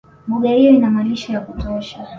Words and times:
Mbuga 0.27 0.49
hiyo 0.51 0.71
ina 0.71 0.89
malisho 0.91 1.33
ya 1.33 1.41
kutosha 1.41 2.07